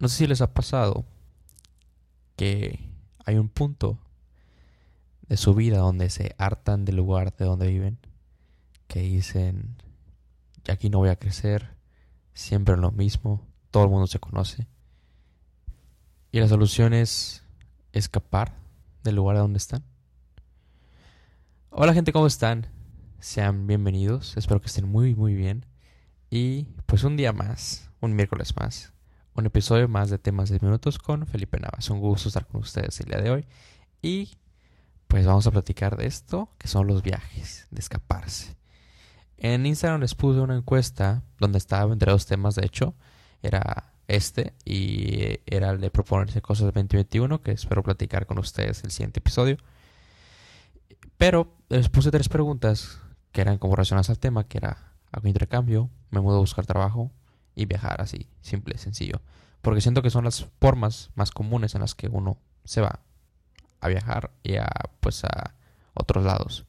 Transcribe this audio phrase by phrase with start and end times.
[0.00, 1.04] No sé si les ha pasado
[2.34, 2.90] que
[3.26, 3.98] hay un punto
[5.28, 7.98] de su vida donde se hartan del lugar de donde viven,
[8.88, 9.76] que dicen,
[10.64, 11.76] ya aquí no voy a crecer,
[12.32, 14.66] siempre lo mismo, todo el mundo se conoce.
[16.32, 17.44] Y la solución es
[17.92, 18.54] escapar
[19.04, 19.84] del lugar donde están.
[21.68, 22.68] Hola gente, ¿cómo están?
[23.18, 25.66] Sean bienvenidos, espero que estén muy muy bien.
[26.30, 28.94] Y pues un día más, un miércoles más,
[29.34, 31.88] un episodio más de temas de minutos con Felipe Navas.
[31.90, 33.46] Un gusto estar con ustedes el día de hoy.
[34.02, 34.36] Y
[35.08, 38.56] pues vamos a platicar de esto, que son los viajes, de escaparse.
[39.36, 42.94] En Instagram les puse una encuesta donde estaba entre dos temas, de hecho,
[43.42, 48.84] era este y era el de proponerse cosas de 2021, que espero platicar con ustedes
[48.84, 49.56] el siguiente episodio.
[51.16, 53.00] Pero les puse tres preguntas
[53.32, 57.10] que eran como relacionadas al tema, que era hago intercambio, me mudo a buscar trabajo
[57.60, 59.20] y viajar así, simple, sencillo.
[59.60, 63.00] Porque siento que son las formas más comunes en las que uno se va
[63.80, 65.54] a viajar y a pues a
[65.92, 66.64] otros lados.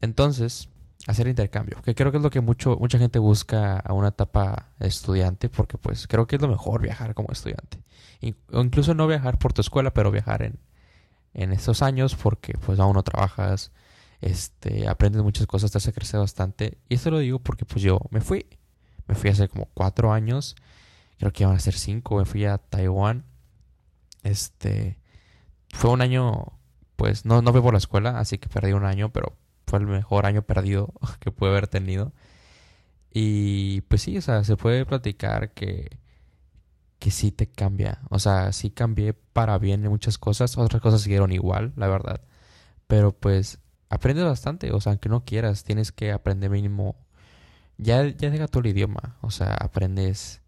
[0.00, 0.68] Entonces,
[1.08, 4.68] hacer intercambio, que creo que es lo que mucho, mucha gente busca a una etapa
[4.78, 7.82] estudiante, porque pues creo que es lo mejor viajar como estudiante.
[8.52, 10.60] o incluso no viajar por tu escuela, pero viajar en,
[11.32, 13.72] en estos años, porque pues aún no trabajas,
[14.20, 16.78] este, aprendes muchas cosas, te hace crecer bastante.
[16.88, 18.46] Y esto lo digo porque pues yo me fui,
[19.06, 20.56] me fui hace como cuatro años,
[21.18, 23.24] creo que iban a ser cinco, me fui a Taiwán.
[24.22, 24.98] Este,
[25.70, 26.58] fue un año,
[26.96, 29.86] pues no, no fui por la escuela, así que perdí un año, pero fue el
[29.86, 32.12] mejor año perdido que pude haber tenido.
[33.12, 35.98] Y pues sí, o sea, se puede platicar que,
[36.98, 38.00] que sí te cambia.
[38.10, 40.58] O sea, sí cambié para bien en muchas cosas.
[40.58, 42.22] Otras cosas siguieron igual, la verdad.
[42.88, 44.72] Pero pues aprendes bastante.
[44.72, 46.96] O sea, aunque no quieras, tienes que aprender mínimo.
[47.78, 49.16] Ya, ya deja todo el idioma.
[49.20, 50.40] O sea, aprendes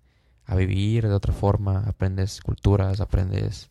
[0.45, 1.85] a vivir de otra forma.
[1.87, 3.71] Aprendes culturas, aprendes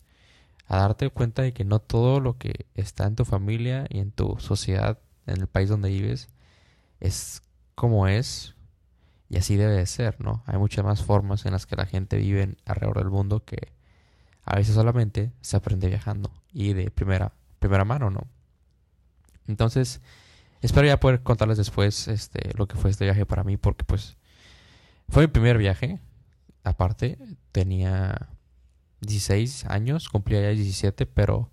[0.67, 4.11] a darte cuenta de que no todo lo que está en tu familia y en
[4.11, 6.29] tu sociedad en el país donde vives
[6.99, 7.43] es
[7.75, 8.55] como es
[9.29, 10.43] y así debe de ser, ¿no?
[10.45, 13.73] Hay muchas más formas en las que la gente vive alrededor del mundo que
[14.43, 18.27] a veces solamente se aprende viajando y de primera, primera mano, ¿no?
[19.47, 20.01] Entonces,
[20.65, 24.17] espero ya poder contarles después este, lo que fue este viaje para mí porque pues
[25.09, 25.99] fue mi primer viaje.
[26.63, 27.17] Aparte,
[27.51, 28.29] tenía
[29.01, 31.51] 16 años, cumplía ya 17, pero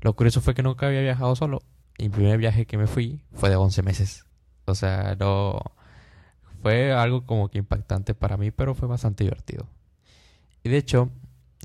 [0.00, 1.62] lo curioso fue que nunca había viajado solo
[1.98, 4.24] mi primer viaje que me fui fue de 11 meses.
[4.64, 5.60] O sea, no...
[6.62, 9.66] Fue algo como que impactante para mí, pero fue bastante divertido.
[10.62, 11.10] Y de hecho,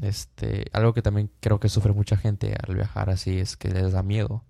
[0.02, 3.92] este, algo que también creo que sufre mucha gente al viajar así es que les
[3.92, 4.44] da miedo.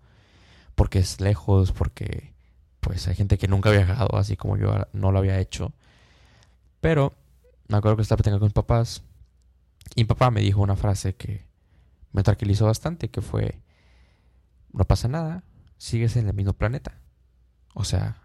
[0.75, 2.33] Porque es lejos, porque
[2.79, 5.73] pues hay gente que nunca ha viajado, así como yo no lo había hecho.
[6.81, 7.13] Pero
[7.67, 9.01] me acuerdo que estaba platicando con mis papás.
[9.95, 11.45] Y mi papá me dijo una frase que
[12.11, 13.59] me tranquilizó bastante, que fue,
[14.71, 15.43] no pasa nada,
[15.77, 16.99] sigues en el mismo planeta.
[17.73, 18.21] O sea,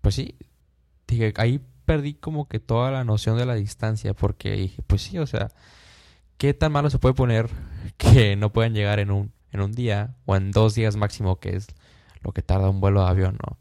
[0.00, 0.36] pues sí,
[1.06, 5.18] dije, ahí perdí como que toda la noción de la distancia porque dije, pues sí,
[5.18, 5.50] o sea,
[6.38, 7.48] ¿qué tan malo se puede poner
[7.96, 11.56] que no puedan llegar en un, en un día o en dos días máximo, que
[11.56, 11.68] es
[12.22, 13.58] lo que tarda un vuelo de avión, ¿no?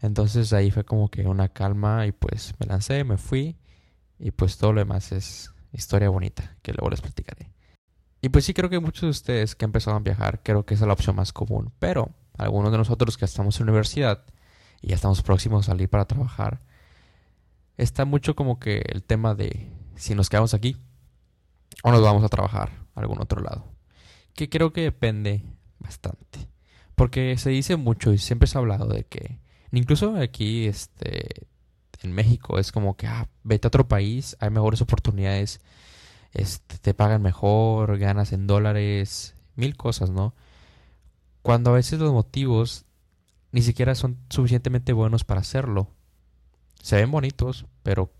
[0.00, 3.56] Entonces ahí fue como que una calma y pues me lancé, me fui
[4.18, 7.50] y pues todo lo demás es historia bonita que luego les platicaré.
[8.20, 10.74] Y pues sí creo que muchos de ustedes que han empezado a viajar creo que
[10.74, 14.24] es la opción más común, pero algunos de nosotros que estamos en universidad
[14.80, 16.60] y ya estamos próximos a salir para trabajar,
[17.76, 20.76] está mucho como que el tema de si nos quedamos aquí
[21.82, 23.73] o nos vamos a trabajar a algún otro lado.
[24.34, 25.42] Que creo que depende
[25.78, 26.48] bastante.
[26.94, 29.38] Porque se dice mucho y siempre se ha hablado de que,
[29.72, 31.46] incluso aquí este,
[32.02, 35.60] en México, es como que, ah, vete a otro país, hay mejores oportunidades,
[36.32, 40.34] este, te pagan mejor, ganas en dólares, mil cosas, ¿no?
[41.44, 42.86] cuando a veces los motivos
[43.52, 45.90] ni siquiera son suficientemente buenos para hacerlo.
[46.80, 48.10] Se ven bonitos, pero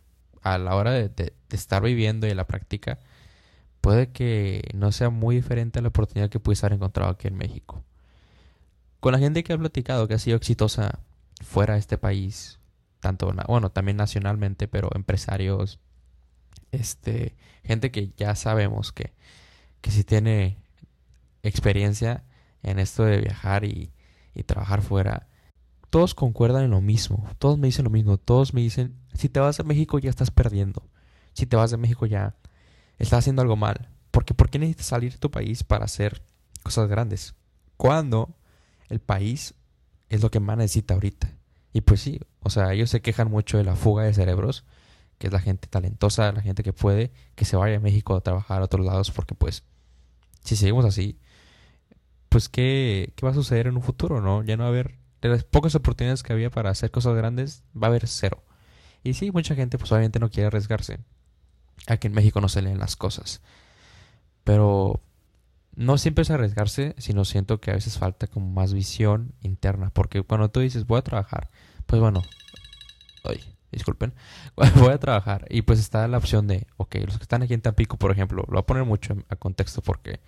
[0.42, 2.98] a la hora de, estar viviendo y en la práctica,
[3.84, 7.36] puede que no sea muy diferente a la oportunidad que pudiese haber encontrado aquí en
[7.36, 7.84] México.
[8.98, 11.00] Con la gente que ha platicado, que ha sido exitosa
[11.42, 12.58] fuera de este país,
[13.00, 15.80] tanto, bueno, también nacionalmente, pero empresarios,
[16.72, 19.12] este, gente que ya sabemos que,
[19.82, 20.56] que si tiene
[21.42, 22.24] experiencia,
[22.62, 23.92] en esto de viajar y,
[24.46, 25.28] trabajar fuera,
[25.90, 29.40] todos concuerdan en lo mismo, todos me dicen lo mismo, todos me dicen, si te
[29.40, 30.88] vas a México ya estás perdiendo,
[31.34, 32.34] si te vas de México ya
[32.98, 36.22] estás haciendo algo mal, porque ¿por qué necesitas salir de tu país para hacer
[36.62, 37.34] cosas grandes?
[37.76, 38.36] Cuando
[38.88, 39.54] el país
[40.08, 41.30] es lo que más necesita ahorita.
[41.72, 44.64] Y pues sí, o sea, ellos se quejan mucho de la fuga de cerebros,
[45.18, 48.20] que es la gente talentosa, la gente que puede, que se vaya a México a
[48.20, 49.64] trabajar a otros lados, porque pues,
[50.44, 51.18] si seguimos así,
[52.28, 54.42] pues, ¿qué, qué va a suceder en un futuro, no?
[54.44, 57.64] Ya no va a haber, de las pocas oportunidades que había para hacer cosas grandes,
[57.74, 58.44] va a haber cero.
[59.02, 61.00] Y sí, mucha gente, pues, obviamente no quiere arriesgarse.
[61.86, 63.40] Aquí en México no se leen las cosas.
[64.44, 65.00] Pero
[65.76, 69.90] no siempre es arriesgarse, sino siento que a veces falta como más visión interna.
[69.90, 71.50] Porque cuando tú dices, voy a trabajar,
[71.86, 72.22] pues bueno,
[73.24, 73.40] ay,
[73.72, 74.14] disculpen,
[74.76, 75.46] voy a trabajar.
[75.50, 78.44] Y pues está la opción de, ok, los que están aquí en Tampico, por ejemplo,
[78.46, 80.20] lo voy a poner mucho a contexto porque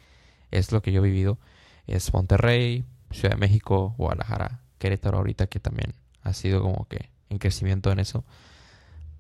[0.50, 1.38] es lo que yo he vivido.
[1.86, 7.38] Es Monterrey, Ciudad de México, Guadalajara, Querétaro ahorita que también ha sido como que en
[7.38, 8.24] crecimiento en eso.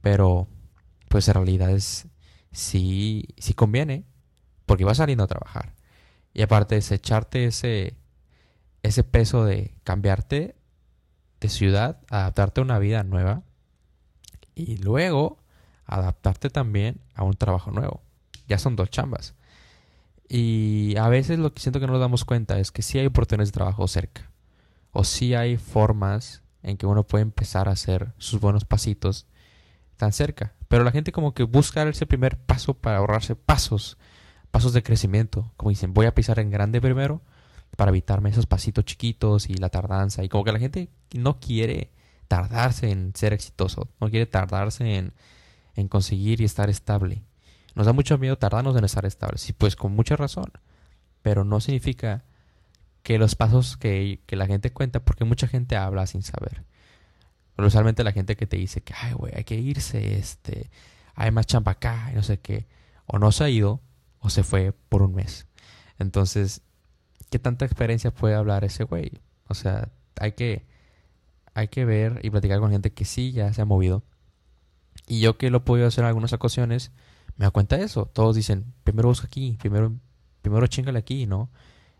[0.02, 0.48] Pero
[1.08, 2.06] pues en realidad es,
[2.56, 4.04] sí, conviene
[4.64, 5.74] porque vas saliendo a trabajar.
[6.32, 7.96] Y aparte es echarte ese,
[8.82, 10.56] ese peso de cambiarte
[11.40, 13.42] de ciudad, adaptarte a una vida nueva
[14.54, 15.38] y luego
[15.84, 18.02] adaptarte también a un trabajo nuevo.
[18.48, 19.34] Ya son dos chambas.
[20.28, 23.06] Y a veces lo que siento que no nos damos cuenta es que sí hay
[23.06, 24.30] oportunidades de trabajo cerca.
[24.92, 29.26] O sí hay formas en que uno puede empezar a hacer sus buenos pasitos
[29.96, 30.55] tan cerca.
[30.68, 33.98] Pero la gente como que busca ese primer paso para ahorrarse pasos,
[34.50, 35.52] pasos de crecimiento.
[35.56, 37.22] Como dicen, voy a pisar en grande primero
[37.76, 40.24] para evitarme esos pasitos chiquitos y la tardanza.
[40.24, 41.90] Y como que la gente no quiere
[42.28, 45.12] tardarse en ser exitoso, no quiere tardarse en,
[45.74, 47.22] en conseguir y estar estable.
[47.74, 49.48] Nos da mucho miedo tardarnos en estar estables.
[49.48, 50.50] Y pues con mucha razón.
[51.22, 52.24] Pero no significa
[53.02, 56.64] que los pasos que, que la gente cuenta, porque mucha gente habla sin saber.
[57.58, 60.70] Usualmente la gente que te dice que, ay, güey, hay que irse, este,
[61.14, 62.66] hay más chamba acá, y no sé qué,
[63.06, 63.80] o no se ha ido,
[64.20, 65.46] o se fue por un mes.
[65.98, 66.62] Entonces,
[67.30, 69.20] ¿qué tanta experiencia puede hablar ese güey?
[69.48, 70.66] O sea, hay que,
[71.54, 74.02] hay que ver y platicar con gente que sí ya se ha movido.
[75.06, 76.92] Y yo que lo he podido hacer en algunas ocasiones,
[77.36, 78.06] me da cuenta de eso.
[78.06, 79.94] Todos dicen, primero busca aquí, primero,
[80.42, 81.50] primero chingale aquí, ¿no?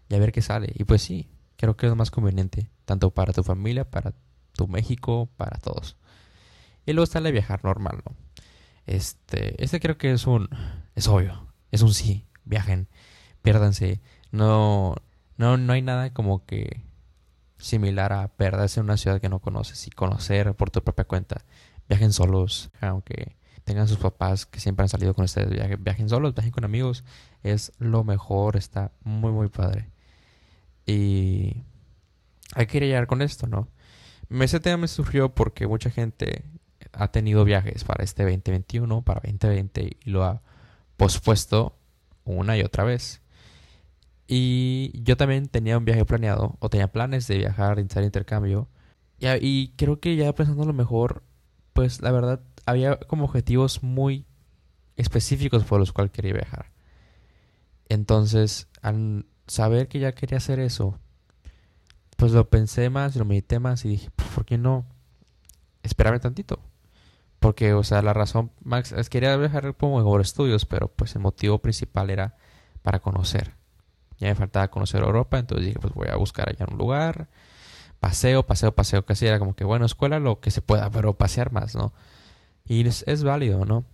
[0.08, 0.73] Y a ver qué sale.
[0.75, 4.12] Y pues sí, creo que es lo más conveniente, tanto para tu familia, para
[4.56, 5.97] tu México, para todos.
[6.87, 8.14] Y luego está de viajar normal, ¿no?
[8.87, 10.49] Este, este creo que es un,
[10.94, 12.88] es obvio, es un sí, viajen,
[13.43, 14.00] piérdanse.
[14.31, 14.97] No,
[15.37, 16.82] no, no hay nada como que
[17.58, 21.44] similar a perderse en una ciudad que no conoces y conocer por tu propia cuenta.
[21.88, 26.35] Viajen solos, aunque tengan sus papás que siempre han salido con ustedes, viajen, viajen solos,
[26.35, 27.05] viajen con amigos,
[27.43, 29.91] es lo mejor, está muy muy padre.
[30.87, 31.64] Y
[32.55, 33.69] hay que ir llegar con esto, ¿no?
[34.31, 36.44] Ese tema me surgió porque mucha gente
[36.93, 40.43] ha tenido viajes para este 2021, para 2020 y lo ha
[40.96, 41.78] pospuesto
[42.25, 43.23] una y otra vez.
[44.26, 48.69] Y yo también tenía un viaje planeado o tenía planes de viajar, hacer intercambio.
[49.19, 51.22] Y, y creo que ya pensando lo mejor,
[51.72, 54.26] pues la verdad había como objetivos muy
[54.96, 56.72] específicos por los cuales quería viajar.
[57.88, 60.99] Entonces, al saber que ya quería hacer eso,
[62.17, 64.85] pues lo pensé más, lo medité más y dije, ¿por qué no
[65.83, 66.61] esperarme tantito?
[67.38, 71.23] Porque, o sea, la razón, Max, es quería viajar como mejor estudios, pero pues el
[71.23, 72.37] motivo principal era
[72.83, 73.55] para conocer.
[74.19, 77.29] Ya me faltaba conocer Europa, entonces dije, pues voy a buscar allá un lugar.
[77.99, 81.50] Paseo, paseo, paseo, casi era como que, bueno, escuela lo que se pueda, pero pasear
[81.50, 81.94] más, ¿no?
[82.67, 83.87] Y es, es válido, ¿no?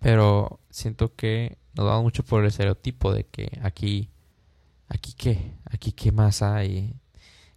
[0.00, 4.10] Pero siento que nos damos mucho por el estereotipo de que aquí,
[4.88, 6.96] aquí qué, aquí qué más hay,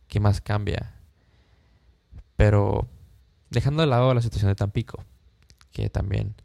[0.07, 0.98] qué más cambia.
[2.39, 2.87] Pero
[3.49, 5.03] dejando de lado la situación de Tampico,
[5.73, 6.35] que también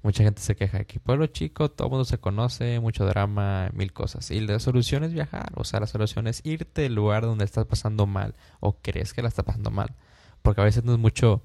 [0.00, 3.92] mucha gente se queja que pueblo chico, todo el mundo se conoce, mucho drama, mil
[3.92, 4.30] cosas.
[4.30, 7.66] Y la solución es viajar, o sea, la solución es irte del lugar donde estás
[7.66, 9.94] pasando mal o crees que la estás pasando mal.
[10.40, 11.42] Porque a veces no es mucho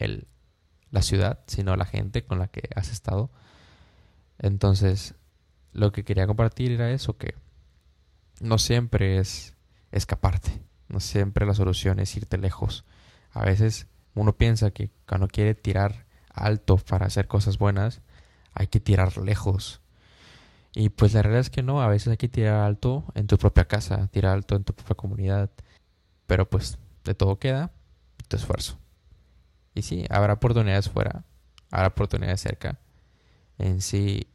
[0.00, 0.26] el,
[0.90, 3.30] la ciudad, sino la gente con la que has estado.
[4.40, 5.14] Entonces,
[5.72, 7.36] lo que quería compartir era eso, que
[8.40, 9.54] no siempre es
[9.92, 12.84] escaparte, no siempre la solución es irte lejos.
[13.36, 18.00] A veces uno piensa que cuando quiere tirar alto para hacer cosas buenas,
[18.54, 19.82] hay que tirar lejos.
[20.74, 23.36] Y pues la realidad es que no, a veces hay que tirar alto en tu
[23.36, 25.50] propia casa, tirar alto en tu propia comunidad.
[26.26, 27.72] Pero pues de todo queda
[28.26, 28.78] tu esfuerzo.
[29.74, 31.24] Y sí, habrá oportunidades fuera,
[31.70, 32.80] habrá oportunidades cerca.
[33.58, 34.28] En sí,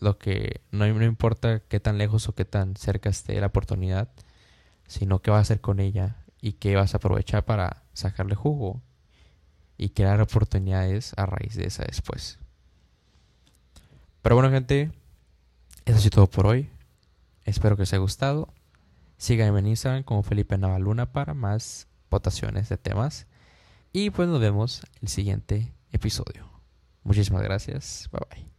[0.00, 4.10] lo que no, no importa qué tan lejos o qué tan cerca esté la oportunidad,
[4.86, 8.82] sino qué vas a hacer con ella y qué vas a aprovechar para sacarle jugo
[9.76, 12.38] y crear oportunidades a raíz de esa después.
[14.22, 14.90] Pero bueno, gente,
[15.84, 16.68] eso es todo por hoy.
[17.44, 18.52] Espero que os haya gustado.
[19.18, 23.26] Síganme en Instagram como Felipe Navaluna para más votaciones de temas.
[23.92, 26.50] Y pues nos vemos el siguiente episodio.
[27.02, 28.08] Muchísimas gracias.
[28.12, 28.55] Bye bye.